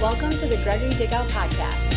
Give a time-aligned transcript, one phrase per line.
[0.00, 1.94] Welcome to the Gregory Dickow Podcast.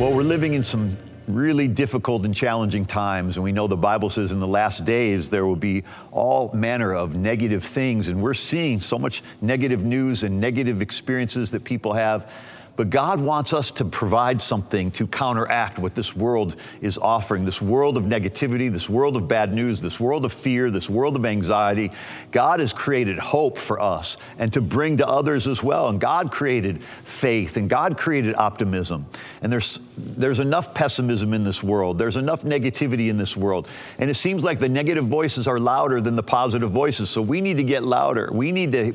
[0.00, 0.96] Well, we're living in some
[1.28, 5.28] really difficult and challenging times, and we know the Bible says in the last days
[5.28, 10.22] there will be all manner of negative things, and we're seeing so much negative news
[10.22, 12.32] and negative experiences that people have.
[12.76, 17.60] But God wants us to provide something to counteract what this world is offering this
[17.60, 21.26] world of negativity, this world of bad news, this world of fear, this world of
[21.26, 21.90] anxiety.
[22.30, 25.88] God has created hope for us and to bring to others as well.
[25.88, 29.06] And God created faith and God created optimism.
[29.42, 33.68] And there's, there's enough pessimism in this world, there's enough negativity in this world.
[33.98, 37.10] And it seems like the negative voices are louder than the positive voices.
[37.10, 38.30] So we need to get louder.
[38.32, 38.94] We need to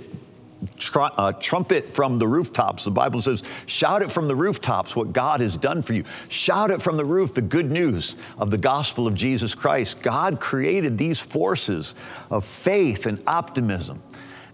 [0.77, 2.83] tr- uh, trumpet from the rooftops.
[2.83, 6.03] The Bible says, shout it from the rooftops what God has done for you.
[6.29, 10.01] Shout it from the roof the good news of the gospel of Jesus Christ.
[10.01, 11.95] God created these forces
[12.29, 14.01] of faith and optimism.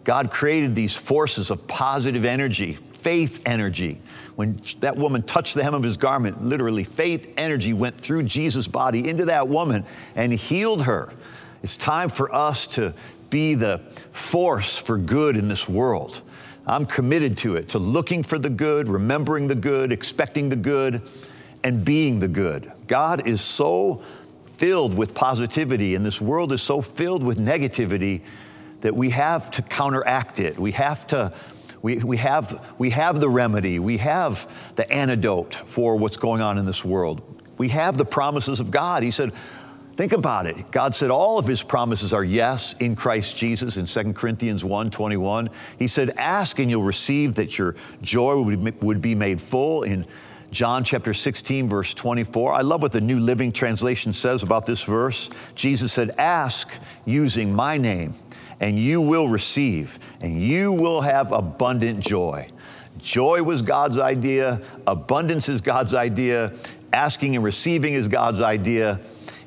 [0.04, 4.02] God created these forces of positive energy, faith energy.
[4.36, 8.68] When that woman touched the hem of his garment, literally, faith energy went through Jesus'
[8.68, 11.14] body into that woman and healed her.
[11.62, 12.94] It's time for us to
[13.32, 13.80] be the
[14.12, 16.22] force for good in this world.
[16.68, 21.02] I'm committed to it, to looking for the good, remembering the good, expecting the good,
[21.64, 22.72] and being the good.
[22.86, 24.04] God is so
[24.58, 28.22] filled with positivity, and this world is so filled with negativity
[28.82, 30.60] that we have to counteract it.
[30.60, 31.34] We have to.
[31.84, 33.80] We, we, have, we have the remedy.
[33.80, 37.24] We have the antidote for what's going on in this world.
[37.58, 39.02] We have the promises of God.
[39.02, 39.34] He said,
[40.02, 40.72] Think about it.
[40.72, 44.90] God said all of his promises are yes in Christ Jesus in 2 Corinthians 1
[44.90, 45.48] 21.
[45.78, 50.08] He said, Ask and you'll receive that your joy would be made full in
[50.50, 52.52] John chapter 16, verse 24.
[52.52, 55.30] I love what the New Living Translation says about this verse.
[55.54, 56.72] Jesus said, Ask
[57.06, 58.16] using my name,
[58.60, 62.50] and you will receive, and you will have abundant joy.
[62.98, 66.54] Joy was God's idea, abundance is God's idea,
[66.92, 69.00] asking and receiving is God's idea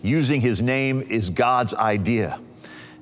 [0.04, 2.38] using his name is God's idea.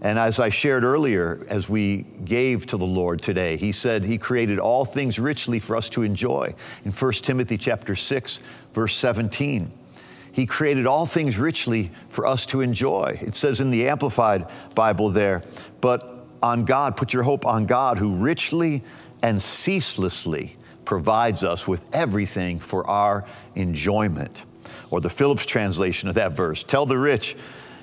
[0.00, 4.18] And as I shared earlier, as we gave to the Lord today, he said he
[4.18, 6.54] created all things richly for us to enjoy.
[6.84, 8.40] In 1 Timothy chapter 6,
[8.72, 9.70] verse 17,
[10.32, 13.18] he created all things richly for us to enjoy.
[13.20, 15.42] It says in the Amplified Bible there,
[15.80, 18.82] but on God, put your hope on God who richly
[19.22, 23.24] and ceaselessly provides us with everything for our
[23.54, 24.44] enjoyment
[24.90, 26.62] or the Phillips translation of that verse.
[26.62, 27.36] Tell the rich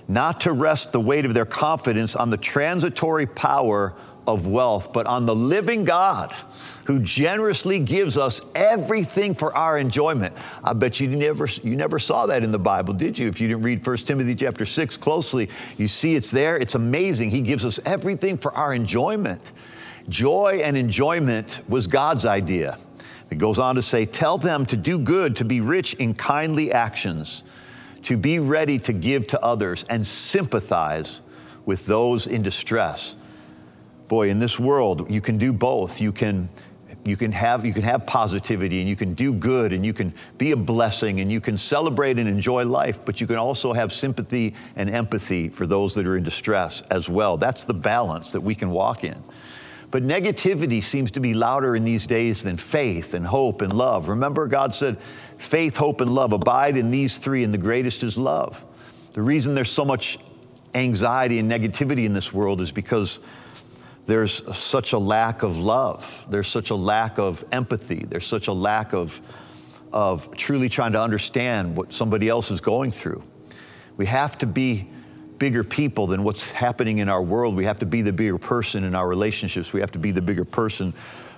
[0.07, 3.93] not to rest the weight of their confidence on the transitory power
[4.25, 6.33] of wealth, but on the living God
[6.85, 10.35] who generously gives us everything for our enjoyment.
[10.63, 13.27] I bet you never, you never saw that in the Bible, did you?
[13.27, 16.57] If you didn't read 1 Timothy chapter 6 closely, you see it's there.
[16.57, 17.29] It's amazing.
[17.29, 19.51] He gives us everything for our enjoyment.
[20.09, 22.79] Joy and enjoyment was God's idea.
[23.29, 26.71] It goes on to say, Tell them to do good, to be rich in kindly
[26.71, 27.43] actions,
[28.03, 31.21] to be ready to give to others, and sympathize
[31.65, 33.15] with those in distress.
[34.07, 36.01] Boy, in this world, you can do both.
[36.01, 36.49] You can,
[37.05, 40.11] you can, have, you can have positivity and you can do good and you can
[40.39, 43.93] be a blessing and you can celebrate and enjoy life, but you can also have
[43.93, 47.37] sympathy and empathy for those that are in distress as well.
[47.37, 49.23] That's the balance that we can walk in.
[49.91, 54.07] But negativity seems to be louder in these days than faith and hope and love.
[54.07, 54.97] Remember, God said,
[55.37, 58.63] faith, hope, and love abide in these three, and the greatest is love.
[59.13, 60.19] The reason there's so much
[60.75, 63.19] anxiety and negativity in this world is because
[64.05, 66.25] there's such a lack of love.
[66.29, 68.05] There's such a lack of empathy.
[68.07, 69.19] There's such a lack of,
[69.91, 73.23] of truly trying to understand what somebody else is going through.
[73.97, 74.89] We have to be
[75.39, 77.55] bigger people than what's happening in our world.
[77.55, 79.73] We have to be the bigger person in our relationships.
[79.73, 80.93] We have to be the bigger person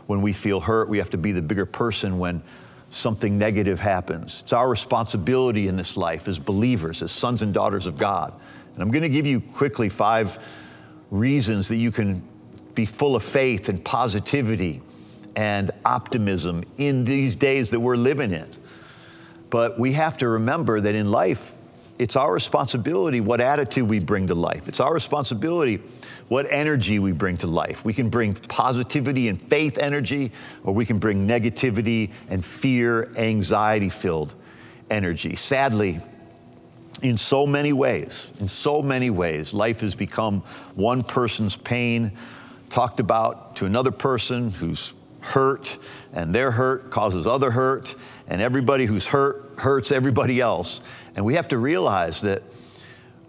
[0.07, 0.89] when we feel hurt.
[0.89, 2.41] We have to be the bigger person when
[2.89, 4.41] something negative happens.
[4.41, 8.33] It's our responsibility in this life as believers, as sons and daughters of God.
[8.73, 10.39] And I'm going to give you quickly five
[11.09, 12.27] reasons that you can
[12.73, 14.81] be full of faith and positivity
[15.35, 18.49] and optimism in these days that we're living in.
[19.49, 21.53] But we have to remember that in life,
[22.01, 24.67] it's our responsibility what attitude we bring to life.
[24.67, 25.79] It's our responsibility
[26.29, 27.85] what energy we bring to life.
[27.85, 30.31] We can bring positivity and faith energy,
[30.63, 34.33] or we can bring negativity and fear, anxiety filled
[34.89, 35.35] energy.
[35.35, 35.99] Sadly,
[37.03, 40.41] in so many ways, in so many ways, life has become
[40.73, 42.13] one person's pain
[42.71, 45.77] talked about to another person who's hurt,
[46.13, 47.93] and their hurt causes other hurt,
[48.27, 50.81] and everybody who's hurt hurts everybody else.
[51.15, 52.43] And we have to realize that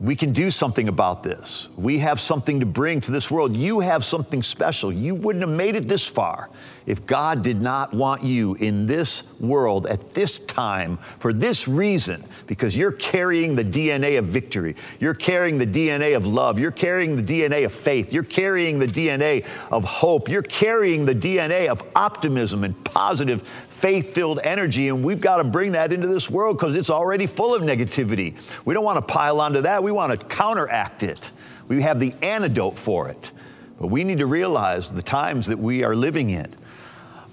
[0.01, 1.69] we can do something about this.
[1.77, 3.57] We have something to bring to this world.
[3.57, 4.93] You have something special.
[4.93, 6.51] You wouldn't have made it this far
[6.87, 12.25] if God did not want you in this world at this time for this reason,
[12.49, 14.75] because you're carrying the DNA of victory.
[14.99, 16.59] You're carrying the DNA of love.
[16.59, 18.13] You're carrying the DNA of faith.
[18.13, 20.29] You're carrying the DNA of hope.
[20.29, 23.49] You're carrying the DNA of optimism and positive,
[23.83, 24.89] faith filled energy.
[24.89, 28.37] And we've got to bring that into this world because it's already full of negativity.
[28.65, 29.83] We don't want to pile onto that.
[29.83, 31.33] We want to counteract it.
[31.67, 33.33] We have the antidote for it.
[33.81, 36.55] But we need to realize the times that we are living in.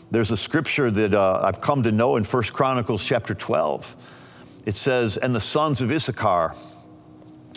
[0.10, 3.95] There's a scripture that uh, I've come to know in 1 Chronicles chapter 12.
[4.66, 6.56] It says, And the sons of Issachar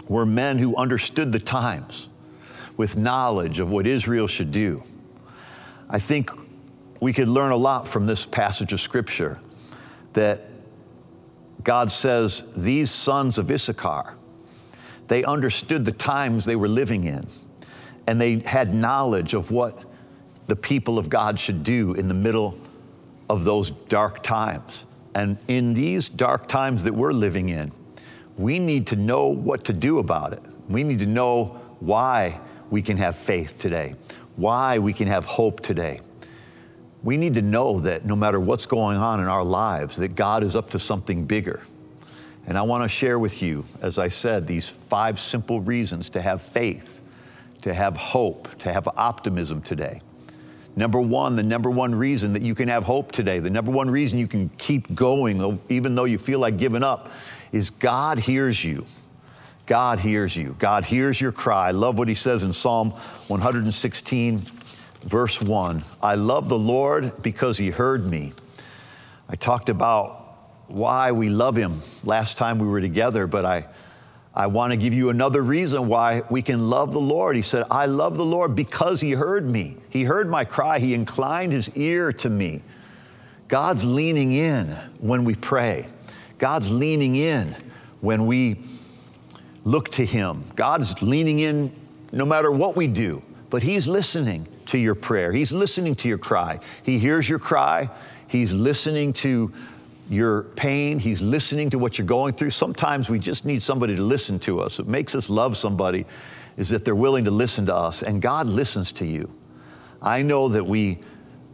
[0.07, 2.11] were men who understood the times
[2.77, 4.83] with knowledge of what Israel should do.
[5.89, 6.31] I think
[7.03, 9.37] we could learn a lot from this passage of scripture
[10.13, 10.41] that
[11.65, 14.15] God says, These sons of Issachar,
[15.09, 17.27] they understood the times they were living in,
[18.07, 19.85] and they had knowledge of what
[20.47, 22.57] the people of God should do in the middle
[23.29, 24.85] of those dark times.
[25.13, 27.73] And in these dark times that we're living in,
[28.39, 30.43] we need to know what to do about it.
[30.69, 32.39] We need to know why
[32.71, 33.97] we can have faith today,
[34.37, 35.99] why we can have hope today.
[37.03, 40.43] We need to know that no matter what's going on in our lives, that God
[40.43, 41.61] is up to something bigger.
[42.47, 46.23] And I want to share with you, as I said, these five simple reasons to
[46.23, 47.01] have faith,
[47.63, 50.01] to have hope, to have optimism today.
[50.75, 53.91] Number one, the number one reason that you can have hope today, the number one
[53.91, 57.11] reason you can keep going, oh, even though you feel like giving up,
[57.53, 58.87] is God hears you.
[59.67, 60.57] God hears you.
[60.59, 61.69] God hears your cry.
[61.69, 62.91] I love what he says in Psalm
[63.29, 64.47] 116,
[65.03, 65.83] verse 1.
[66.03, 68.33] I love the Lord because he heard me.
[69.29, 70.19] I talked about
[70.69, 73.67] why we love him last time we were together, but I
[74.35, 77.37] I want to give you another reason why we can love the Lord.
[77.37, 79.77] He said, I love the Lord because He heard me.
[79.91, 80.79] He heard my cry.
[80.79, 82.63] He inclined His ear to me.
[83.49, 84.69] God's leaning in
[85.01, 85.87] when we pray,
[86.39, 87.55] God's leaning in
[88.01, 88.61] when we
[89.65, 90.45] look to Him.
[90.57, 91.71] God's leaning in
[92.11, 95.33] no matter what we do, but He's listening to your prayer.
[95.33, 96.59] He's listening to your cry.
[96.83, 97.91] He hears your cry.
[98.27, 99.53] He's listening to
[100.09, 100.99] your pain.
[100.99, 102.51] He's listening to what you're going through.
[102.51, 104.79] Sometimes we just need somebody to listen to us.
[104.79, 106.07] What makes us love somebody
[106.57, 109.31] is that they're willing to listen to us, and God listens to you.
[110.01, 111.01] I know that we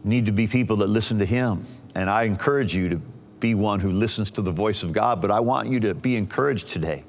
[0.05, 3.01] need to be people that listen to Him, and I encourage you to
[3.41, 6.15] be one who listens to the voice of God, but I want you to be
[6.15, 7.03] encouraged today.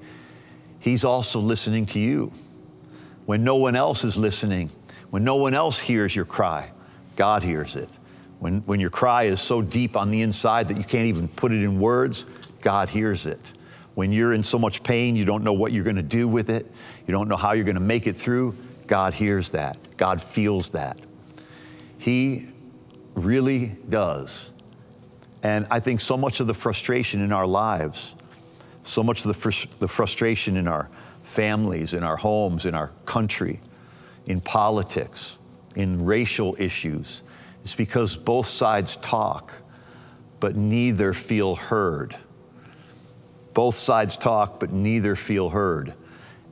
[0.80, 2.32] He's also listening to you.
[3.26, 4.70] When no one else is listening,
[5.10, 6.70] when no one else hears your cry,
[7.16, 7.88] God hears it.
[8.38, 11.52] When, when your cry is so deep on the inside that you can't even put
[11.52, 12.26] it in words,
[12.60, 13.52] God hears it.
[13.94, 16.48] When you're in so much pain, you don't know what you're going to do with
[16.48, 16.70] it,
[17.06, 19.76] you don't know how you're going to make it through, God hears that.
[19.96, 20.98] God feels that.
[21.98, 22.48] He
[23.14, 24.50] really does.
[25.42, 28.14] And I think so much of the frustration in our lives,
[28.84, 30.88] so much of the, fr- the frustration in our
[31.22, 33.60] families, in our homes, in our country,
[34.30, 35.38] in politics,
[35.74, 37.22] in racial issues,
[37.64, 39.52] it's because both sides talk,
[40.38, 42.16] but neither feel heard.
[43.54, 45.94] Both sides talk, but neither feel heard.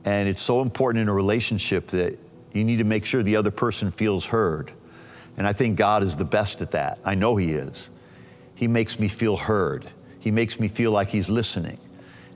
[0.03, 2.19] And it's so important in a relationship that
[2.51, 4.73] you need to make sure the other person feels heard.
[5.37, 6.99] And I think God is the best at that.
[7.05, 7.89] I know He is.
[8.55, 9.89] He makes me feel heard,
[10.19, 11.79] He makes me feel like He's listening.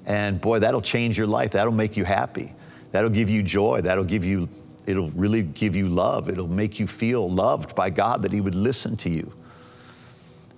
[0.05, 1.51] And boy, that'll change your life.
[1.51, 2.53] That'll make you happy.
[2.91, 3.81] That'll give you joy.
[3.81, 4.47] That'll give you
[4.85, 6.29] it'll really give you love.
[6.29, 9.31] It'll make you feel loved by God that He would listen to you.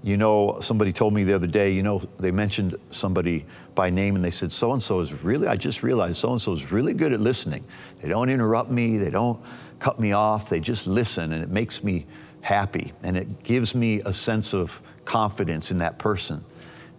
[0.04, 4.16] You know, somebody told me the other day, you know, they mentioned somebody by name
[4.16, 6.72] and they said, so and so is really, I just realized so and so is
[6.72, 7.64] really good at listening.
[8.02, 9.42] They don't interrupt me, they don't
[9.80, 12.06] cut me off, they just listen and it makes me
[12.42, 16.46] happy and it gives me a sense of confidence in that person.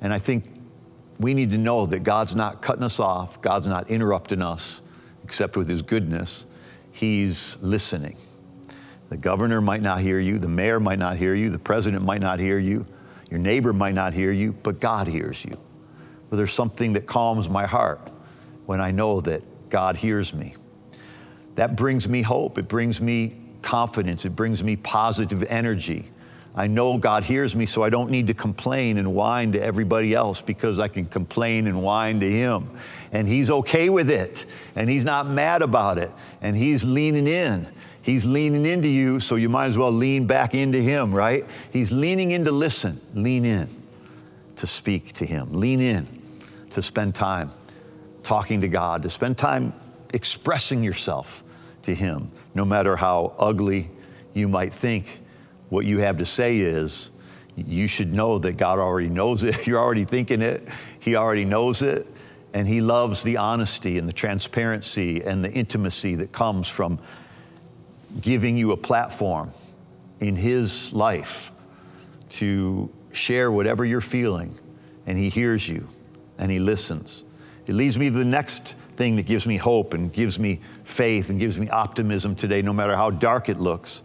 [0.00, 0.44] And I think
[1.20, 4.80] we need to know that God's not cutting us off, God's not interrupting us
[5.22, 6.44] except with His goodness
[6.96, 8.16] he's listening.
[9.10, 12.20] The governor might not hear you, the mayor might not hear you, the president might
[12.20, 12.86] not hear you,
[13.30, 15.60] your neighbor might not hear you, but God hears you.
[16.30, 18.10] But there's something that calms my heart
[18.64, 20.56] when I know that God hears me.
[21.54, 26.10] That brings me hope, it brings me confidence, it brings me positive energy.
[26.58, 30.14] I know God hears me, so I don't need to complain and whine to everybody
[30.14, 32.70] else because I can complain and whine to Him.
[33.12, 36.10] And He's okay with it, and He's not mad about it,
[36.40, 37.68] and He's leaning in.
[38.00, 41.44] He's leaning into you, so you might as well lean back into Him, right?
[41.72, 43.02] He's leaning in to listen.
[43.14, 43.68] Lean in
[44.56, 45.52] to speak to Him.
[45.52, 46.08] Lean in
[46.70, 47.50] to spend time
[48.22, 49.74] talking to God, to spend time
[50.14, 51.44] expressing yourself
[51.82, 53.90] to Him, no matter how ugly
[54.32, 55.20] you might think
[55.68, 57.10] what you have to say is.
[57.56, 59.66] You should know that God already knows it.
[59.66, 60.68] You're already thinking it.
[61.00, 62.06] He already knows it.
[62.52, 66.98] And He loves the honesty and the transparency and the intimacy that comes from
[68.20, 69.50] giving you a platform
[70.20, 71.52] in His life
[72.30, 74.58] to share whatever you're feeling.
[75.06, 75.88] And He hears you
[76.38, 77.24] and He listens.
[77.66, 81.30] It leads me to the next thing that gives me hope and gives me faith
[81.30, 84.02] and gives me optimism today, no matter how dark it looks.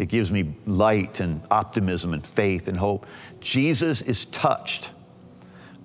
[0.00, 3.06] It gives me light and optimism and faith and hope.
[3.40, 4.92] Jesus is touched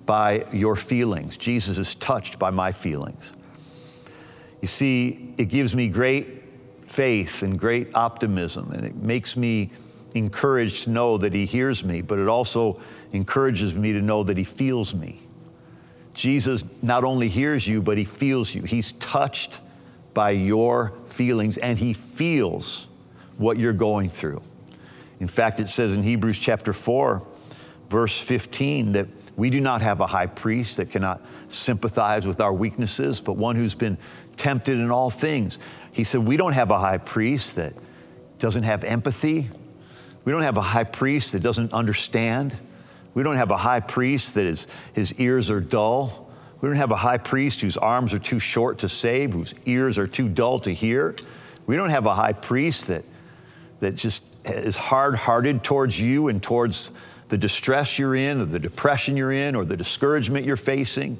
[0.06, 1.36] by your feelings.
[1.36, 3.30] Jesus is touched by my feelings.
[4.62, 6.44] You see, it gives me great
[6.80, 9.70] faith and great optimism, and it makes me
[10.14, 12.80] encouraged to know that He hears me, but it also
[13.12, 15.26] encourages me to know that He feels me.
[16.14, 18.62] Jesus not only hears you, but he feels you.
[18.62, 19.60] He's touched
[20.14, 22.88] by your feelings and he feels
[23.38, 24.42] what you're going through.
[25.20, 27.26] In fact, it says in Hebrews chapter 4,
[27.88, 32.52] verse 15, that we do not have a high priest that cannot sympathize with our
[32.52, 33.98] weaknesses, but one who's been
[34.36, 35.58] tempted in all things.
[35.92, 37.74] He said, We don't have a high priest that
[38.38, 39.48] doesn't have empathy.
[40.24, 42.56] We don't have a high priest that doesn't understand.
[43.14, 46.30] We don't have a high priest that is, his ears are dull.
[46.60, 49.98] We don't have a high priest whose arms are too short to save, whose ears
[49.98, 51.14] are too dull to hear.
[51.66, 53.04] We don't have a high priest that,
[53.80, 56.90] that just is hard hearted towards you and towards
[57.28, 61.18] the distress you're in, or the depression you're in, or the discouragement you're facing,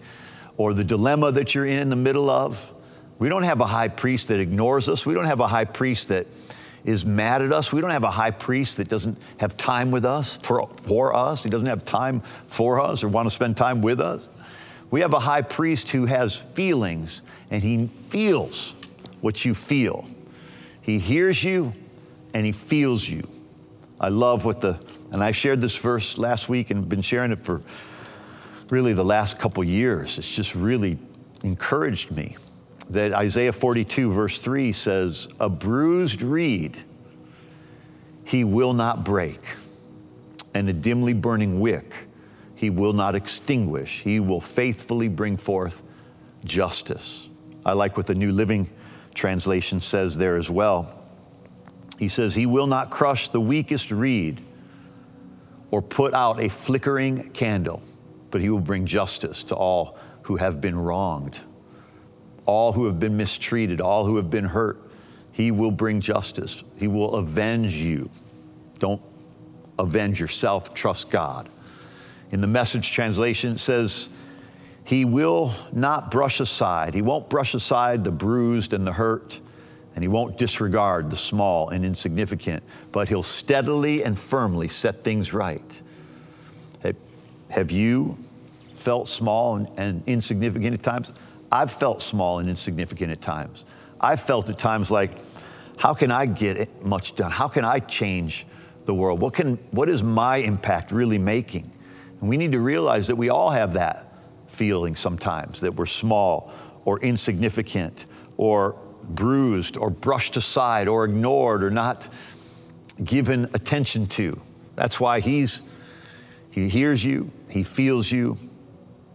[0.57, 2.73] or the dilemma that you're in, in the middle of.
[3.19, 5.05] We don't have a high priest that ignores us.
[5.05, 6.27] We don't have a high priest that
[6.85, 7.73] is mad at us.
[7.73, 11.43] We don't have a high priest that doesn't have time with us, for, for us.
[11.43, 14.23] He doesn't have time for us or want to spend time with us.
[14.91, 18.77] We have a high priest who has feelings and he feels
[19.21, 20.07] what you feel.
[20.81, 21.73] He hears you
[22.37, 23.27] and he feels you.
[23.99, 24.79] I love what the,
[25.11, 27.63] and I shared this verse last week and been sharing it for
[28.69, 30.19] really the last couple years.
[30.19, 30.99] It's just really
[31.45, 32.37] encouraged me
[32.91, 36.77] that Isaiah 42, verse 3 says, A bruised reed
[38.25, 39.41] he will not break,
[40.53, 42.07] and a dimly burning wick
[42.55, 44.03] he will not extinguish.
[44.03, 45.83] He will faithfully bring forth
[46.45, 47.31] justice.
[47.65, 48.69] I like what the New Living
[49.15, 50.96] Translation says there as well.
[51.99, 54.41] He says, He will not crush the weakest reed
[55.71, 57.83] or put out a flickering candle,
[58.31, 61.41] but He will bring justice to all who have been wronged
[62.47, 64.81] all who have been mistreated, all who have been hurt.
[65.33, 66.65] He will bring justice.
[66.77, 68.09] He will avenge you.
[68.79, 69.03] Don't
[69.79, 71.49] avenge yourself, trust God.
[72.31, 74.09] In the message translation, it says,
[74.85, 79.41] He will not brush aside, He won't brush aside the bruised and the hurt,
[79.97, 82.63] and He won't disregard the small and insignificant,
[82.93, 85.83] but He'll steadily and firmly set things right.
[87.49, 88.19] Have you
[88.75, 91.11] felt small and, and insignificant at times?
[91.51, 93.65] I've felt small and insignificant at times.
[94.01, 95.13] I've felt at times like,
[95.77, 97.31] how can I get much done?
[97.31, 98.47] How can I change
[98.85, 99.21] the world?
[99.21, 101.71] What, can, what is my impact really making?
[102.21, 106.53] And we need to realize that we all have that feeling sometimes that we're small
[106.85, 108.77] or insignificant or
[109.09, 112.09] bruised or brushed aside or ignored or not
[113.03, 114.41] given attention to.
[114.75, 115.63] That's why he's,
[116.51, 118.39] he hears you, he feels you,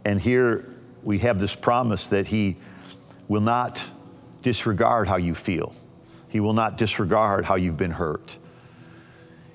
[0.05, 0.71] and here
[1.03, 2.57] we have this promise that He
[3.27, 3.83] will not
[4.41, 5.73] disregard how you feel.
[6.29, 8.37] He will not disregard how you've been hurt.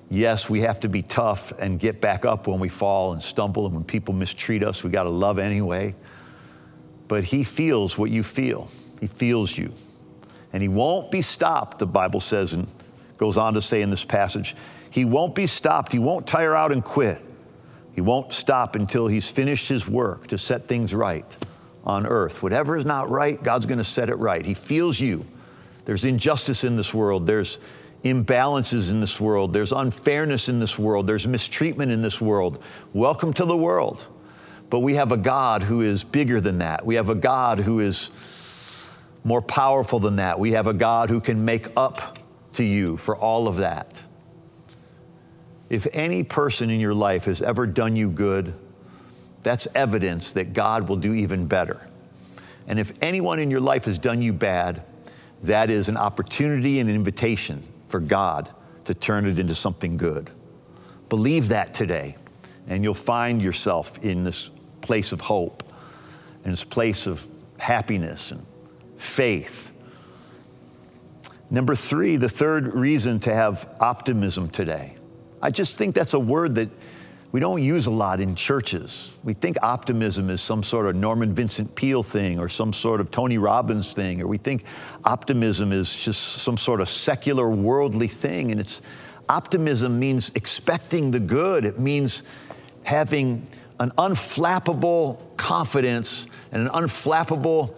[0.09, 3.65] Yes, we have to be tough and get back up when we fall and stumble,
[3.65, 5.95] and when people mistreat us, we got to love anyway.
[7.07, 9.73] But He feels what you feel, He feels you.
[10.53, 12.67] And He won't be stopped, the Bible says, and
[13.17, 14.55] goes on to say in this passage,
[14.89, 17.23] He won't be stopped, He won't tire out and quit.
[17.97, 21.25] He won't stop until he's finished his work to set things right
[21.83, 22.43] on earth.
[22.43, 24.45] Whatever is not right, God's going to set it right.
[24.45, 25.25] He feels you.
[25.85, 27.25] There's injustice in this world.
[27.25, 27.57] There's
[28.03, 29.51] imbalances in this world.
[29.51, 31.07] There's unfairness in this world.
[31.07, 32.61] There's mistreatment in this world.
[32.93, 34.05] Welcome to the world.
[34.69, 36.85] But we have a God who is bigger than that.
[36.85, 38.11] We have a God who is
[39.27, 40.39] more powerful than that.
[40.39, 42.17] We have a God who can make up
[42.53, 44.01] to you for all of that.
[45.69, 48.53] If any person in your life has ever done you good,
[49.43, 51.85] that's evidence that God will do even better.
[52.67, 54.83] And if anyone in your life has done you bad,
[55.43, 58.49] that is an opportunity and an invitation for God
[58.85, 60.31] to turn it into something good.
[61.09, 62.15] Believe that today,
[62.69, 65.63] and you'll find yourself in this place of hope,
[66.45, 68.45] and this place of happiness and
[68.97, 69.67] faith
[71.49, 74.95] Number three, the third reason to have optimism today.
[75.41, 76.69] I just think that's a word that
[77.31, 79.13] we don't use a lot in churches.
[79.23, 83.11] We think optimism is some sort of Norman Vincent Peale thing or some sort of
[83.11, 84.63] Tony Robbins thing, or we think
[85.05, 88.51] optimism is just some sort of secular worldly thing.
[88.51, 88.81] And it's
[89.29, 91.63] optimism means expecting the good.
[91.63, 92.23] It means
[92.83, 93.47] having
[93.79, 97.75] an unflappable confidence and an unflappable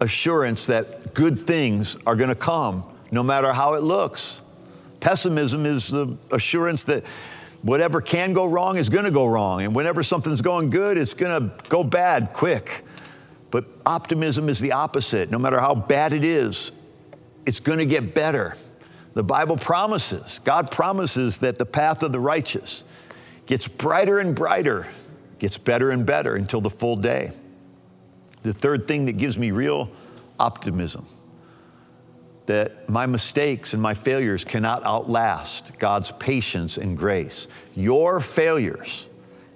[0.00, 4.40] assurance that good things are going to come no matter how it looks.
[5.00, 7.04] Pessimism is the assurance that
[7.62, 9.62] whatever can go wrong is going to go wrong.
[9.62, 12.84] And whenever something's going good, it's going to go bad quick.
[13.50, 15.30] But optimism is the opposite.
[15.30, 16.72] No matter how bad it is,
[17.46, 18.56] it's going to get better.
[19.14, 22.84] The Bible promises, God promises that the path of the righteous
[23.46, 24.86] gets brighter and brighter,
[25.38, 27.30] gets better and better until the full day.
[28.46, 29.90] The third thing that gives me real
[30.38, 31.04] optimism
[32.46, 37.48] that my mistakes and my failures cannot outlast God's patience and grace.
[37.74, 39.08] Your failures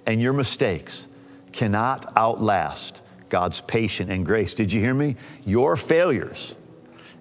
[0.05, 1.07] and your mistakes
[1.53, 4.53] cannot outlast God's patience and grace.
[4.53, 5.15] Did you hear me?
[5.45, 6.57] Your failures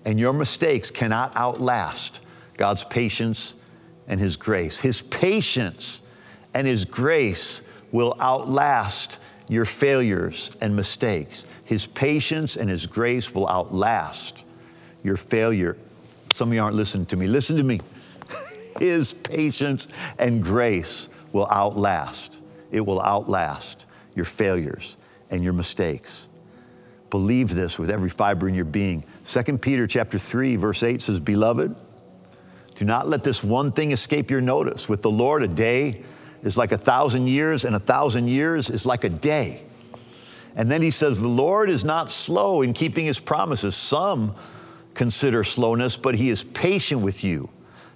[0.05, 2.21] and your mistakes cannot outlast
[2.57, 3.55] God's patience
[4.09, 4.81] and His grace.
[4.81, 6.03] His patience
[6.53, 7.63] and His grace
[7.93, 11.45] will outlast your failures and mistakes.
[11.71, 14.45] His patience and His grace will outlast
[15.05, 15.77] your failure.
[16.31, 17.29] Some of you aren't listening to me.
[17.29, 17.81] Listen to me.
[18.81, 19.87] His patience
[20.19, 22.41] and grace will outlast.
[22.73, 23.87] It will outlast
[24.17, 24.97] your failures
[25.31, 26.27] and your mistakes.
[27.09, 29.05] Believe this with every fiber in your being.
[29.27, 31.73] 2 Peter chapter 3 verse 8 says, "Beloved,
[32.75, 34.89] do not let this one thing escape your notice.
[34.89, 36.03] With the Lord a day
[36.43, 39.63] is like a thousand years and a thousand years is like a day."
[40.57, 43.77] And then he says, "The Lord is not slow in keeping his promises.
[43.77, 44.35] Some
[44.95, 47.49] consider slowness, but he is patient with you,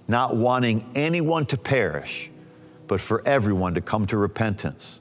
[0.07, 2.31] not wanting anyone to perish,
[2.87, 4.99] but for everyone to come to repentance.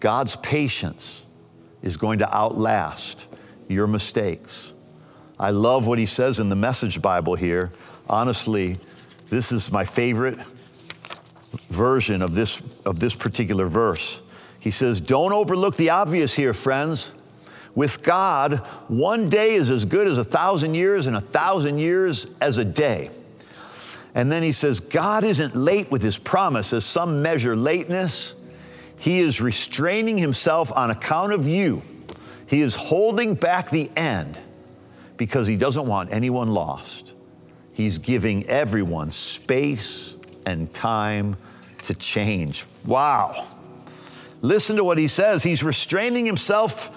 [0.00, 1.24] God's patience
[1.82, 3.26] is going to outlast
[3.68, 4.72] your mistakes.
[5.38, 7.72] I love what he says in the Message Bible here.
[8.08, 8.78] Honestly,
[9.28, 10.38] this is my favorite
[11.70, 14.22] version of this, of this particular verse.
[14.66, 17.12] He says, Don't overlook the obvious here, friends.
[17.76, 18.56] With God,
[18.88, 22.64] one day is as good as a thousand years, and a thousand years as a
[22.64, 23.10] day.
[24.12, 28.34] And then he says, God isn't late with his promise as some measure lateness.
[28.98, 31.80] He is restraining himself on account of you.
[32.48, 34.40] He is holding back the end
[35.16, 37.12] because he doesn't want anyone lost.
[37.72, 41.36] He's giving everyone space and time
[41.84, 42.64] to change.
[42.84, 43.46] Wow.
[44.42, 45.42] Listen to what he says.
[45.42, 46.90] He's restraining himself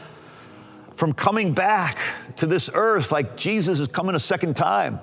[0.95, 1.97] from coming back
[2.37, 4.99] to this earth like Jesus is coming a second time.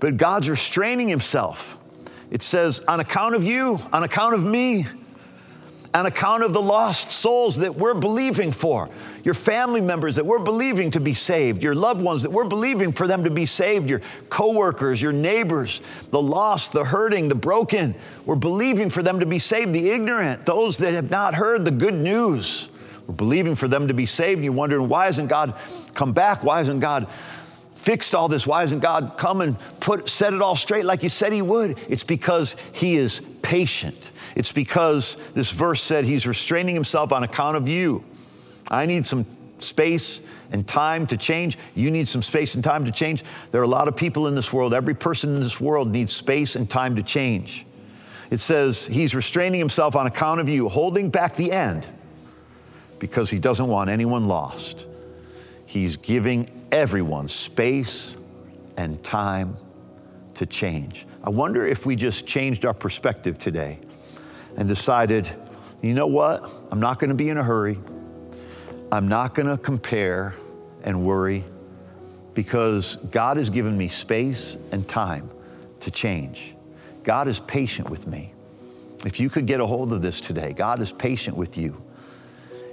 [0.00, 1.76] But God's restraining himself.
[2.30, 4.86] It says, on account of you, on account of me,
[5.94, 8.88] on account of the lost souls that we're believing for,
[9.24, 12.92] your family members that we're believing to be saved, your loved ones that we're believing
[12.92, 17.94] for them to be saved, your coworkers, your neighbors, the lost, the hurting, the broken.
[18.26, 21.70] We're believing for them to be saved, the ignorant, those that have not heard the
[21.70, 22.68] good news.
[23.06, 24.44] We're believing for them to be saved.
[24.44, 25.54] You're wondering, why hasn't God
[25.94, 26.44] come back?
[26.44, 27.08] Why hasn't God
[27.74, 28.46] fixed all this?
[28.46, 31.78] Why hasn't God come and put, set it all straight like He said He would?
[31.88, 34.12] It's because He is patient.
[34.38, 38.04] It's because this verse said He's restraining Himself on account of you.
[38.70, 39.26] I need some
[39.58, 40.20] space
[40.52, 41.58] and time to change.
[41.74, 43.24] You need some space and time to change.
[43.50, 44.72] There are a lot of people in this world.
[44.72, 47.66] Every person in this world needs space and time to change.
[48.30, 51.88] It says He's restraining Himself on account of you, holding back the end
[53.00, 54.86] because he doesn't want anyone lost.
[55.66, 58.16] He's giving everyone space
[58.76, 59.56] and time
[60.36, 61.06] to change.
[61.24, 63.80] I wonder if we just changed our perspective today
[64.58, 65.30] and decided,
[65.80, 66.50] you know what?
[66.70, 67.78] I'm not going to be in a hurry.
[68.92, 70.34] I'm not going to compare
[70.82, 71.44] and worry
[72.34, 75.30] because God has given me space and time
[75.80, 76.54] to change.
[77.02, 78.34] God is patient with me.
[79.06, 81.82] If you could get a hold of this today, God is patient with you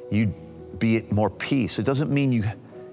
[0.09, 1.79] You'd be at more peace.
[1.79, 2.43] It doesn't mean you,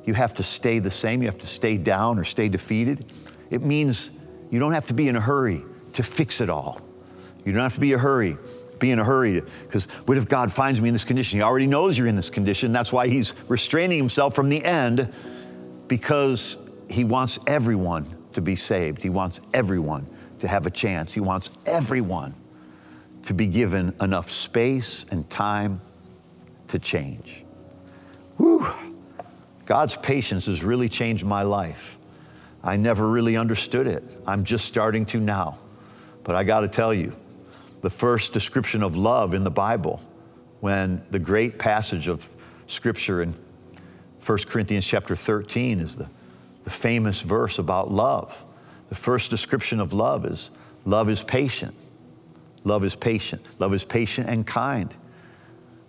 [0.05, 3.07] you have to stay the same, you have to stay down or stay defeated.
[3.51, 4.11] It means
[4.51, 5.63] you don't have to be in a hurry
[5.95, 6.81] to fix it all.
[7.45, 8.37] You don't have to be in a hurry,
[8.83, 11.39] be in a hurry because what if God finds me in this condition?
[11.39, 12.73] He already knows you're in this condition.
[12.73, 15.11] That's why he's restraining himself from the end
[15.89, 16.59] because
[16.91, 19.03] he wants everyone to be saved.
[19.03, 20.07] He wants everyone
[20.41, 21.15] to have a chance.
[21.15, 22.35] He wants everyone
[23.23, 25.81] to be given enough space and time
[26.69, 27.45] to change.
[28.37, 28.67] Whew.
[29.65, 31.99] God's patience has really changed my life.
[32.65, 34.03] I never really understood it.
[34.27, 35.59] I'm just starting to now.
[36.25, 37.15] But I got to tell you,
[37.83, 40.01] the first description of love in the Bible,
[40.61, 42.35] when the great passage of
[42.67, 43.35] Scripture in
[44.25, 46.09] 1 Corinthians chapter 13 is the,
[46.65, 48.45] the famous verse about love.
[48.89, 50.51] The first description of love is
[50.85, 51.75] love is patient.
[52.65, 53.45] Love is patient.
[53.59, 54.95] Love is patient and kind.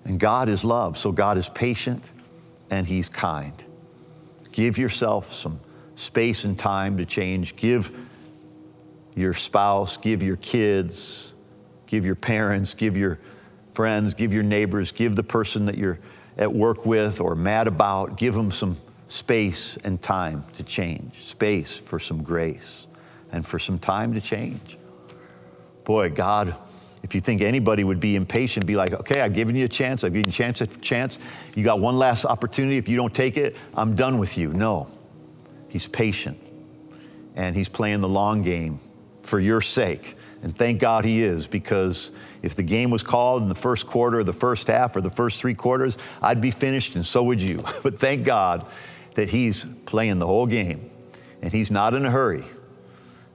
[0.05, 2.11] And God is love, so God is patient
[2.71, 3.63] and He's kind.
[4.51, 5.59] Give yourself some
[5.95, 7.55] space and time to change.
[7.55, 7.95] Give
[9.15, 11.32] your spouse, give your kids,
[11.93, 13.19] give your parents, give your
[13.75, 15.99] friends, give your neighbors, give the person that you're
[16.39, 18.75] at work with or mad about, give them some
[19.07, 22.87] space and time to change, space for some grace
[23.31, 24.79] and for some time to change.
[25.83, 26.55] Boy, God,
[27.03, 30.03] if you think anybody would be impatient, be like, okay, I've given you a chance,
[30.03, 31.19] I've given you a chance, a chance.
[31.55, 32.77] You got one last opportunity.
[32.77, 34.51] If you don't take it, I'm done with you.
[34.51, 34.87] No.
[35.69, 36.39] He's patient
[37.35, 38.79] and he's playing the long game
[39.21, 40.17] for your sake.
[40.43, 44.19] And thank God he is, because if the game was called in the first quarter,
[44.19, 47.41] or the first half, or the first three quarters, I'd be finished, and so would
[47.41, 47.63] you.
[47.83, 48.65] But thank God
[49.15, 50.91] that he's playing the whole game,
[51.41, 52.45] and he's not in a hurry.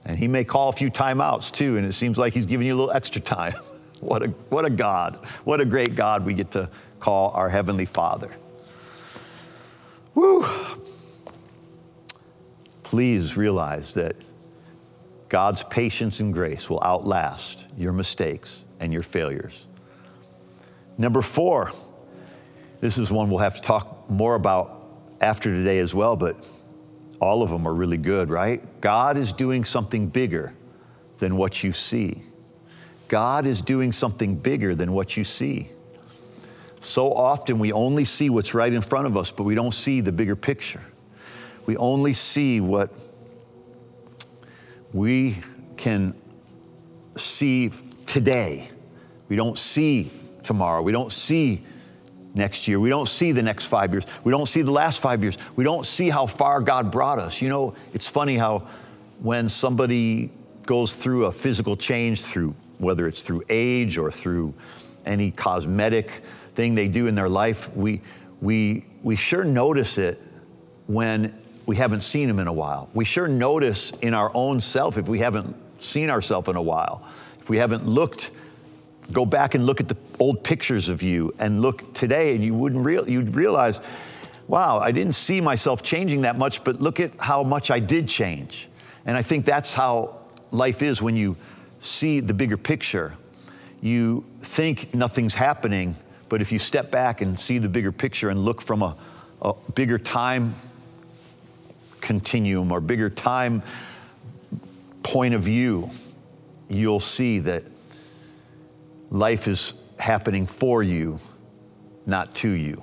[0.05, 2.75] And he may call a few timeouts too, and it seems like he's giving you
[2.75, 3.55] a little extra time.
[3.99, 5.19] what, a, what a God.
[5.43, 6.69] What a great God we get to
[6.99, 8.35] call our Heavenly Father.
[10.13, 10.45] Woo!
[12.89, 14.15] please realize that
[15.29, 19.65] God's patience and grace will outlast your mistakes and your failures.
[20.97, 21.71] Number four,
[22.81, 24.83] this is one we'll have to talk more about
[25.21, 26.43] after today as well, but
[27.21, 28.63] all of them are really good, right?
[28.81, 30.53] God is doing something bigger
[31.19, 32.23] than what you see.
[33.07, 35.69] God is doing something bigger than what you see.
[36.81, 40.01] So often we only see what's right in front of us, but we don't see
[40.01, 40.81] the bigger picture
[41.69, 42.89] we only see what
[44.93, 45.37] we
[45.77, 46.15] can
[47.15, 47.71] see
[48.05, 48.69] today.
[49.27, 50.11] We don't see
[50.43, 50.81] tomorrow.
[50.81, 51.63] We don't see
[52.33, 52.79] next year.
[52.79, 54.05] We don't see the next five years.
[54.23, 55.37] We don't see the last five years.
[55.55, 57.41] We don't see how far God brought us.
[57.41, 58.67] You know, it's funny how
[59.19, 60.31] when somebody
[60.65, 64.53] goes through a physical change through whether it's through age or through
[65.05, 66.23] any cosmetic
[66.55, 68.01] thing they do in their life, we,
[68.41, 70.21] we, we sure notice it
[70.87, 71.38] when
[71.69, 72.89] we haven't seen him in a while.
[72.95, 77.07] We sure notice in our own self if we haven't seen ourselves in a while.
[77.39, 78.31] If we haven't looked,
[79.11, 82.55] go back and look at the old pictures of you and look today, and you
[82.55, 83.81] wouldn't real, you'd realize,
[84.47, 88.07] wow, I didn't see myself changing that much, but look at how much I did
[88.07, 88.67] change.
[89.05, 90.17] And I think that's how
[90.49, 91.37] life is when you
[91.81, 93.13] see the bigger picture.
[93.79, 95.95] You think nothing's happening,
[96.29, 98.97] but if you step back and see the bigger picture and look from a,
[99.43, 100.55] a bigger time
[102.09, 103.61] continuum or bigger time
[105.03, 105.91] point of view,
[106.67, 107.63] you'll see that
[109.11, 111.19] life is happening for you,
[112.07, 112.81] not to you.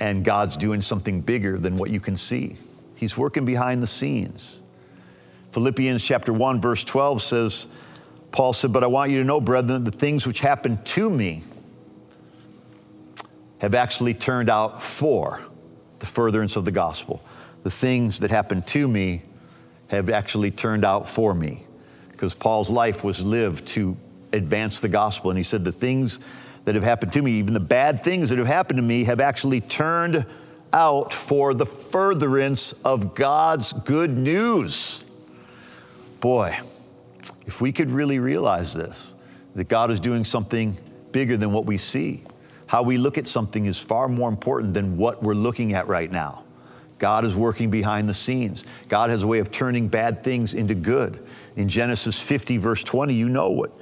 [0.00, 2.56] And God's doing something bigger than what you can see.
[2.96, 4.60] He's working behind the scenes.
[5.50, 7.66] Philippians chapter 1, verse 12 says,
[8.30, 11.42] Paul said, But I want you to know, brethren, the things which happened to me
[13.58, 15.42] have actually turned out for
[15.98, 17.22] the furtherance of the gospel
[17.62, 19.22] the things that happened to me
[19.88, 21.66] have actually turned out for me.
[22.10, 23.96] Because Paul's life was lived to
[24.32, 25.30] advance the gospel.
[25.30, 26.20] And he said, The things
[26.64, 29.20] that have happened to me, even the bad things that have happened to me, have
[29.20, 30.24] actually turned
[30.72, 35.04] out for the furtherance of God's good news.
[36.20, 36.58] Boy,
[37.46, 39.12] if we could really realize this,
[39.54, 40.76] that God is doing something
[41.10, 42.24] bigger than what we see,
[42.66, 46.10] how we look at something is far more important than what we're looking at right
[46.10, 46.41] now.
[47.02, 48.62] God is working behind the scenes.
[48.88, 51.26] God has a way of turning bad things into good.
[51.56, 53.72] In Genesis 50, verse 20, you know what.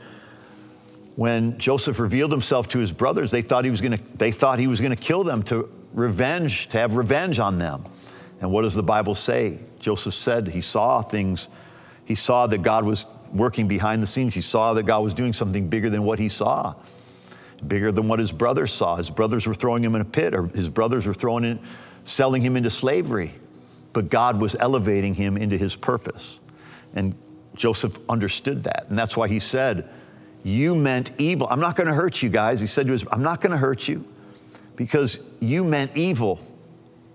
[1.16, 4.58] When Joseph revealed himself to his brothers, they thought he was going to, they thought
[4.58, 7.84] he was to kill them to revenge, to have revenge on them.
[8.40, 9.60] And what does the Bible say?
[9.78, 11.50] Joseph said he saw things,
[12.06, 13.04] he saw that God was
[13.34, 14.32] working behind the scenes.
[14.32, 16.74] He saw that God was doing something bigger than what he saw,
[17.68, 18.96] bigger than what his brothers saw.
[18.96, 21.60] His brothers were throwing him in a pit, or his brothers were throwing in,
[22.04, 23.34] selling him into slavery,
[23.92, 26.40] but God was elevating him into his purpose.
[26.94, 27.14] And
[27.54, 28.86] Joseph understood that.
[28.88, 29.88] And that's why he said,
[30.42, 31.46] You meant evil.
[31.50, 32.60] I'm not going to hurt you guys.
[32.60, 34.04] He said to his, I'm not going to hurt you
[34.76, 36.40] because you meant evil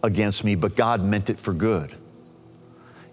[0.03, 1.95] against me, but God meant it for good.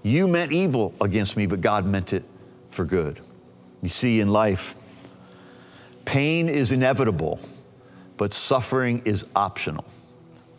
[0.03, 2.25] You meant evil against me, but God meant it
[2.71, 3.21] for good.
[3.83, 4.75] You see, in life,
[6.05, 7.41] pain is inevitable,
[8.17, 9.85] but suffering is optional.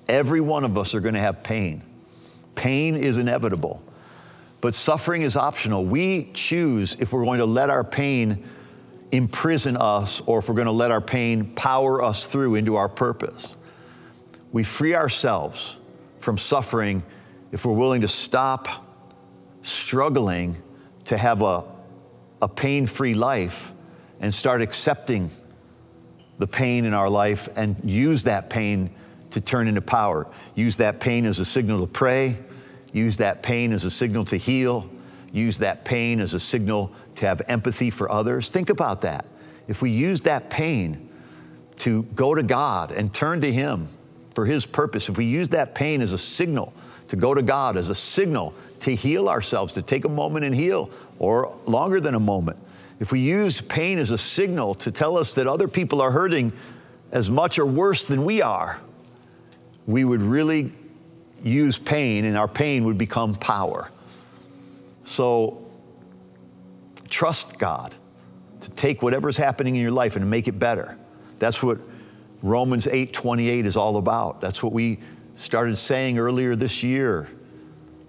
[0.07, 1.81] Every one of us are going to have pain.
[2.55, 3.81] Pain is inevitable,
[4.61, 5.83] But suffering is optional.
[5.83, 8.47] We choose if we're going to let our pain
[9.11, 12.89] imprison us or if we're going to let our pain power us through into our
[12.89, 13.55] purpose.
[14.51, 15.77] We free ourselves
[16.17, 17.03] from suffering
[17.51, 18.67] if we're willing to stop
[19.61, 20.61] struggling
[21.05, 21.65] to have a,
[22.41, 23.73] a pain free life
[24.19, 25.29] and start accepting
[26.39, 28.89] the pain in our life and use that pain
[29.33, 30.27] to turn into power.
[30.55, 32.37] Use that pain as a signal to pray,
[32.93, 34.89] use that pain as a signal to heal,
[35.31, 38.49] use that pain as a signal to have empathy for others.
[38.49, 39.25] Think about that.
[39.67, 41.09] If we use that pain
[41.77, 43.87] to go to God and turn to Him
[44.35, 46.73] for His purpose, if we use that pain as a signal
[47.07, 50.53] to go to God, as a signal to heal ourselves, to take a moment and
[50.53, 52.57] heal, or longer than a moment,
[52.99, 56.53] if we use pain as a signal to tell us that other people are hurting
[57.11, 58.79] as much or worse than we are,
[59.85, 60.71] we would really
[61.43, 63.89] use pain and our pain would become power.
[65.03, 65.65] So
[67.09, 67.93] trust God
[68.61, 70.97] to take whatever's happening in your life and make it better.
[71.39, 71.79] That's what
[72.41, 74.41] Romans 8:28 is all about.
[74.41, 74.99] That's what we
[75.35, 77.27] started saying earlier this year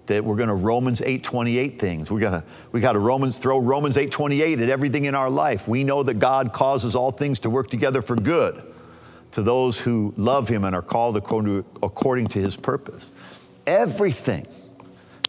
[0.05, 2.09] that we're going to Romans 8:28 things.
[2.09, 5.67] We got to we got to Romans throw Romans 8:28 at everything in our life.
[5.67, 8.63] We know that God causes all things to work together for good
[9.35, 13.11] to those who love him and are called according to, his purpose.
[13.67, 14.47] Everything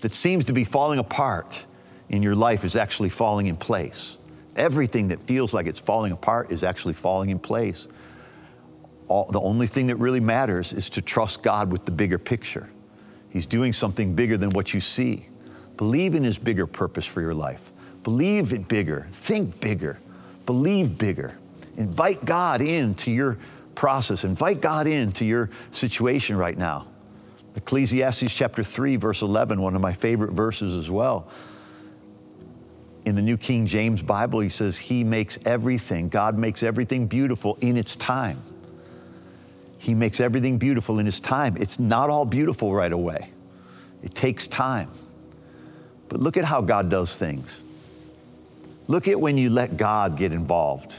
[0.00, 1.66] that seems to be falling apart
[2.08, 4.16] in your life is actually falling in place.
[4.54, 7.88] Everything that feels like it's falling apart is actually falling in place.
[9.08, 12.70] All, the only thing that really matters is to trust God with the bigger picture.
[13.30, 15.26] He's doing something bigger than what you see.
[15.76, 17.72] Believe in His bigger purpose for your life.
[18.04, 19.08] Believe it bigger.
[19.10, 19.98] Think bigger.
[20.46, 21.36] Believe bigger.
[21.76, 23.36] Invite God into your
[23.76, 24.24] process.
[24.24, 26.88] Invite God into your situation right now.
[27.54, 31.28] Ecclesiastes chapter 3, verse 11, one of my favorite verses as well.
[33.06, 37.56] In the New King James Bible, he says, He makes everything, God makes everything beautiful
[37.60, 38.42] in its time.
[39.78, 41.56] He makes everything beautiful in His time.
[41.56, 43.30] It's not all beautiful right away,
[44.02, 44.90] it takes time.
[46.08, 47.48] But look at how God does things.
[48.88, 50.94] Look at when you let God get involved.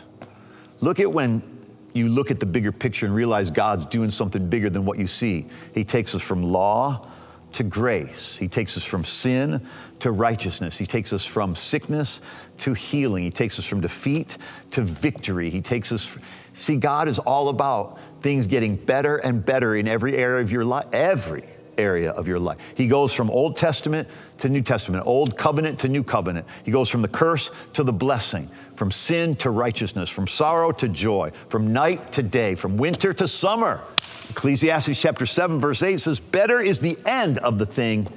[0.81, 1.56] Look at when
[1.97, 5.07] you look at the bigger picture and realize God's doing something bigger than what you
[5.07, 5.45] see.
[5.73, 7.07] He takes us from law
[7.53, 9.65] to grace, He takes us from sin
[9.99, 12.21] to righteousness, He takes us from sickness
[12.59, 14.37] to healing, He takes us from defeat
[14.71, 15.49] to victory.
[15.49, 16.17] He takes us,
[16.53, 20.65] see, God is all about things getting better and better in every area of your
[20.65, 21.43] life, every
[21.77, 22.57] area of your life.
[22.75, 24.07] He goes from Old Testament
[24.39, 26.45] to New Testament, Old Covenant to New Covenant.
[26.63, 30.87] He goes from the curse to the blessing, from sin to righteousness, from sorrow to
[30.87, 33.81] joy, from night to day, from winter to summer.
[34.29, 38.07] Ecclesiastes chapter 7, verse 8 says, Better is the end of the thing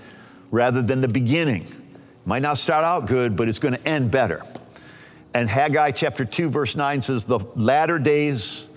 [0.51, 1.67] rather than the beginning.
[2.27, 4.43] Might not start out good, but it's going to end better.
[5.33, 8.69] And Haggai chapter 2, verse 9 says, The latter days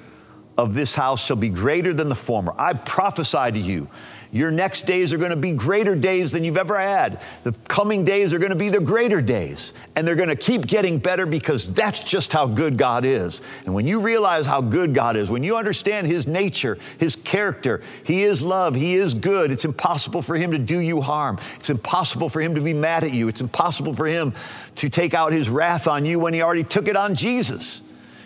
[0.57, 2.55] of this house shall be greater than the former.
[2.57, 3.89] I prophesy to you.
[4.33, 7.21] Your next days are going to be greater days than you've ever had.
[7.43, 9.73] The coming days are going to be the greater days.
[9.95, 13.43] And they're going to keep getting better because that's just how good God is.
[13.65, 17.83] And when you realize how good God is, when you understand His nature, His character,
[18.05, 21.37] He is love, He is good, it's impossible for Him to do you harm.
[21.57, 23.27] It's impossible for Him to be mad at you.
[23.27, 24.33] It's impossible for Him
[24.77, 27.83] to take out His wrath on you when He already took it on Jesus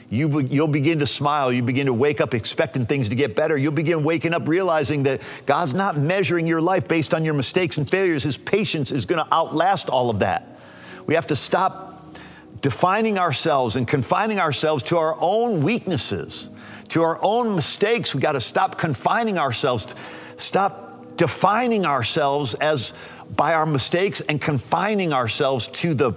[0.09, 1.51] you, will begin to smile.
[1.51, 3.57] You begin to wake up expecting things to get better.
[3.57, 7.77] You'll begin waking up realizing that God's not measuring your life based on your mistakes
[7.77, 8.23] and failures.
[8.23, 10.59] His patience is going to outlast all of that.
[11.05, 12.15] We have to stop
[12.61, 16.49] defining ourselves and confining ourselves to our own weaknesses,
[16.89, 18.15] to our own mistakes.
[18.15, 19.93] We got to stop confining ourselves,
[20.37, 22.93] stop defining ourselves as
[23.35, 26.13] by our mistakes and confining ourselves to the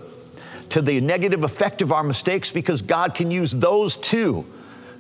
[0.71, 4.47] to the negative effect of our mistakes because God can use those too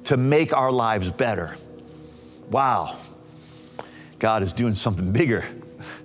[0.04, 1.56] to make our lives better.
[2.50, 2.96] Wow.
[4.18, 5.44] God is doing something bigger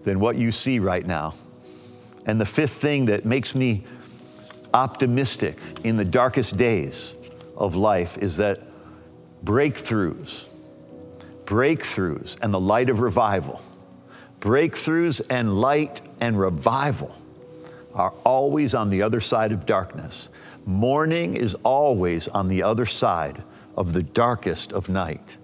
[0.04, 1.34] than what you see right now.
[2.26, 3.84] And the fifth thing that makes me
[4.74, 7.16] optimistic in the darkest days
[7.56, 8.62] of life is that
[9.44, 10.46] breakthroughs,
[11.46, 13.62] breakthroughs, and the light of revival,
[14.40, 17.16] breakthroughs and light and revival
[17.96, 20.30] are always on the other side of darkness.
[20.66, 23.42] Morning is always on the other side
[23.76, 25.38] of the darkest of night.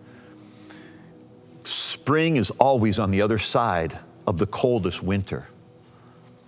[1.63, 5.47] Spring is always on the other side of the coldest winter.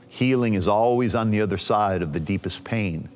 [0.09, 3.09] Healing is always on the other side of the deepest pain.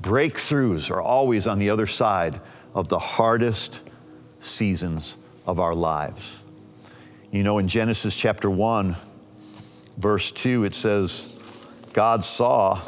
[0.00, 2.40] Breakthroughs are always on the other side
[2.74, 3.82] of the hardest
[4.40, 6.32] seasons of our lives.
[7.30, 8.96] You know, in Genesis chapter 1,
[9.98, 11.28] verse 2, it says,
[11.92, 12.80] God saw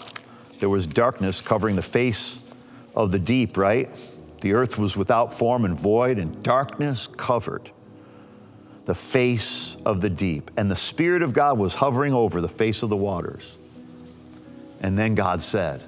[0.60, 2.38] there was darkness covering the face
[2.94, 3.90] of the deep, right?
[4.42, 7.70] The earth was without form and void, and darkness covered
[8.84, 10.50] the face of the deep.
[10.56, 13.56] And the Spirit of God was hovering over the face of the waters.
[14.80, 15.82] And then God said,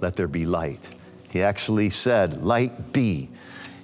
[0.00, 0.88] Let there be light.
[1.30, 3.28] He actually said, Light be.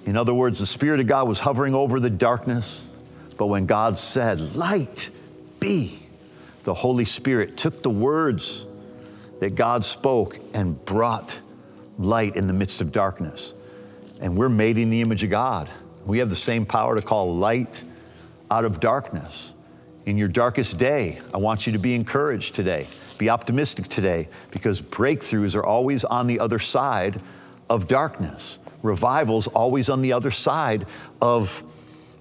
[0.05, 2.85] In other words, the Spirit of God was hovering over the darkness.
[3.37, 5.09] But when God said, Light
[5.59, 5.99] be,
[6.63, 8.65] the Holy Spirit took the words
[9.39, 11.39] that God spoke and brought
[11.97, 13.53] light in the midst of darkness.
[14.19, 15.69] And we're made in the image of God.
[16.05, 17.83] We have the same power to call light
[18.49, 19.53] out of darkness.
[20.05, 22.87] In your darkest day, I want you to be encouraged today.
[23.17, 27.21] Be optimistic today because breakthroughs are always on the other side
[27.69, 28.59] of darkness.
[28.83, 30.85] Revival's always on the other side
[31.21, 31.63] of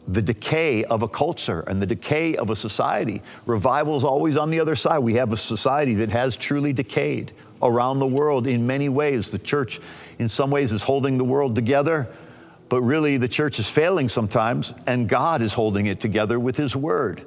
[0.06, 3.22] the decay of a culture and the decay of a society.
[3.46, 4.98] Revival is always on the other side.
[4.98, 9.30] We have a society that has truly decayed around the world in many ways.
[9.30, 9.80] The church,
[10.18, 12.08] in some ways, is holding the world together,
[12.68, 16.76] but really the church is failing sometimes, and God is holding it together with His
[16.76, 17.26] Word.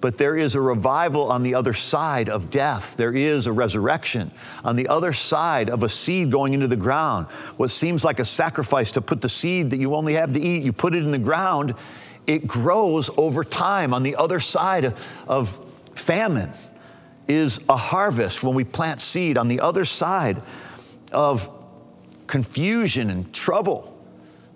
[0.00, 2.96] But there is a revival on the other side of death.
[2.96, 4.30] There is a resurrection
[4.64, 7.26] on the other side of a seed going into the ground.
[7.56, 10.62] What seems like a sacrifice to put the seed that you only have to eat,
[10.62, 11.74] you put it in the ground,
[12.28, 13.92] it grows over time.
[13.92, 14.94] On the other side
[15.26, 15.58] of
[15.94, 16.52] famine
[17.26, 19.38] is a harvest when we plant seed.
[19.38, 20.40] On the other side
[21.10, 21.50] of
[22.26, 23.98] confusion and trouble,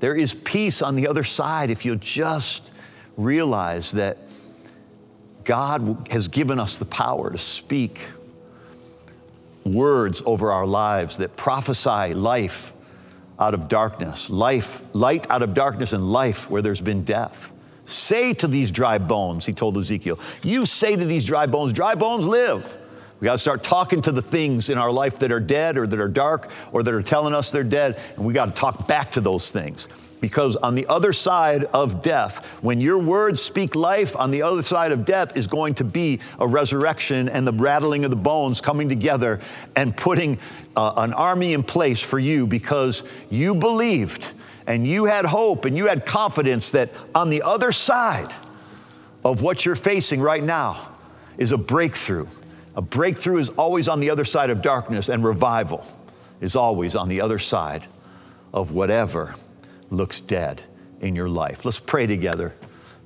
[0.01, 2.71] there is peace on the other side if you just
[3.17, 4.19] realize that
[5.45, 8.01] God has given us the power to speak
[9.65, 12.73] words over our lives that prophesy life
[13.39, 17.52] out of darkness, life, light out of darkness, and life where there's been death.
[17.87, 21.95] Say to these dry bones, he told Ezekiel, you say to these dry bones, dry
[21.95, 22.79] bones live.
[23.21, 25.87] We got to start talking to the things in our life that are dead or
[25.87, 28.89] that are dark or that are telling us they're dead, and we got to talk
[28.89, 29.87] back to those things.
[30.21, 34.63] Because on the other side of death, when your words speak life, on the other
[34.63, 38.61] side of death is going to be a resurrection and the rattling of the bones
[38.61, 39.41] coming together
[39.77, 40.39] and putting
[40.77, 44.33] uh, an army in place for you because you believed
[44.73, 48.33] and you had hope and you had confidence that on the other side
[49.23, 50.89] of what you're facing right now
[51.37, 52.27] is a breakthrough.
[52.75, 55.87] A breakthrough is always on the other side of darkness, and revival
[56.41, 57.87] is always on the other side
[58.55, 59.35] of whatever
[59.91, 60.63] looks dead
[61.03, 61.67] in your life.
[61.67, 62.55] Let's pray together.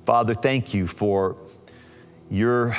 [0.05, 1.35] Father, thank you for
[2.29, 2.77] your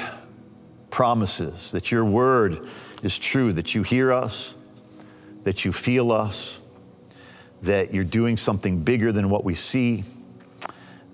[0.88, 2.66] promises, that your word
[3.02, 4.54] is true, that you hear us,
[5.44, 6.58] that you feel us
[7.62, 10.04] that you're doing something bigger than what we see,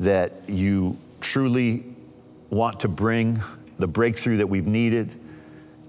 [0.00, 1.84] that you truly
[2.50, 3.42] want to bring
[3.78, 5.10] the breakthrough that we've needed,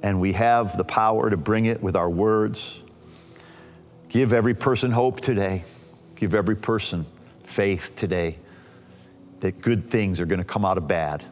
[0.01, 2.79] and we have the power to bring it with our words.
[4.09, 5.63] Give every person hope today.
[6.15, 7.05] Give every person
[7.43, 8.37] faith today
[9.41, 11.25] that good things are going to come out of bad,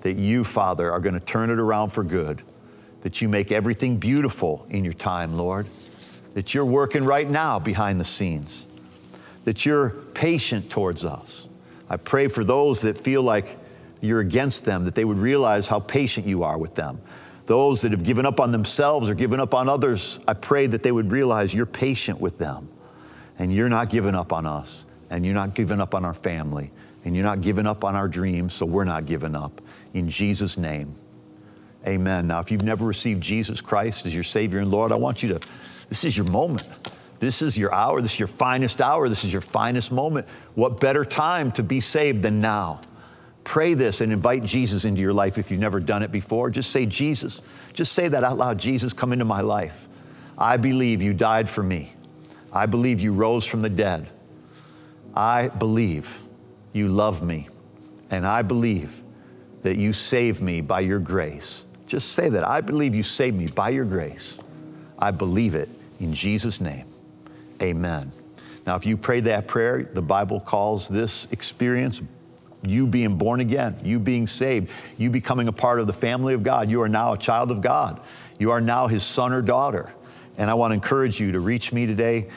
[0.00, 2.42] that you, Father, are going to turn it around for good,
[3.02, 5.66] that you make everything beautiful in your time, Lord
[6.34, 8.66] that you're working right now behind the scenes,
[9.44, 11.48] that you're patient towards us.
[11.88, 13.58] I pray for those that feel like
[14.00, 17.00] you're against them, that they would realize how patient you are with them.
[17.46, 20.82] Those that have given up on themselves or given up on others, I pray that
[20.82, 22.68] they would realize you're patient with them
[23.38, 26.70] and you're not giving up on us and you're not giving up on our family
[27.04, 29.60] and you're not giving up on our dreams, so we're not giving up.
[29.92, 30.94] In Jesus' name,
[31.86, 32.26] amen.
[32.26, 35.28] Now, if you've never received Jesus Christ as your Savior and Lord, I want you
[35.30, 35.40] to
[35.88, 36.66] this is your moment.
[37.20, 38.00] This is your hour.
[38.02, 39.08] This is your finest hour.
[39.08, 40.26] This is your finest moment.
[40.54, 42.80] What better time to be saved than now?
[43.44, 46.50] Pray this and invite Jesus into your life if you've never done it before.
[46.50, 47.42] Just say, Jesus.
[47.72, 49.88] Just say that out loud Jesus, come into my life.
[50.36, 51.92] I believe you died for me.
[52.52, 54.08] I believe you rose from the dead.
[55.14, 56.20] I believe
[56.72, 57.48] you love me.
[58.10, 59.02] And I believe
[59.62, 61.64] that you saved me by your grace.
[61.86, 62.46] Just say that.
[62.46, 64.36] I believe you saved me by your grace.
[65.04, 65.68] I believe it
[66.00, 66.86] in Jesus' name.
[67.60, 68.10] Amen.
[68.66, 72.00] Now, if you pray that prayer, the Bible calls this experience
[72.66, 76.42] you being born again, you being saved, you becoming a part of the family of
[76.42, 76.70] God.
[76.70, 78.00] You are now a child of God.
[78.38, 79.92] You are now his son or daughter.
[80.38, 82.30] And I want to encourage you to reach me today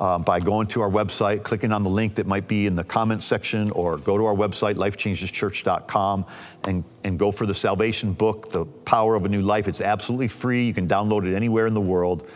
[0.00, 2.82] uh, by going to our website, clicking on the link that might be in the
[2.82, 6.24] comment section, or go to our website, lifechangeschurch.com,
[6.64, 9.68] and, and go for the salvation book, The Power of a New Life.
[9.68, 10.66] It's absolutely free.
[10.66, 12.26] You can download it anywhere in the world,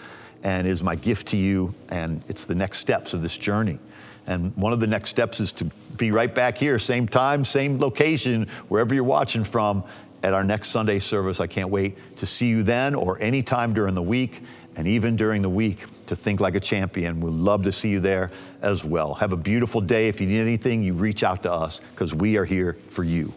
[0.43, 1.75] and is my gift to you.
[1.89, 3.79] And it's the next steps of this journey.
[4.27, 5.65] And one of the next steps is to
[5.97, 9.85] be right back here, same time, same location, wherever you're watching from,
[10.23, 11.41] at our next Sunday service.
[11.41, 14.43] I can't wait to see you then or anytime during the week
[14.77, 17.21] and even during the week to think like a champion.
[17.21, 18.31] We'd love to see you there
[18.63, 19.15] as well.
[19.15, 20.09] Have a beautiful day.
[20.09, 23.33] If you need anything, you reach out to us because we are here for you.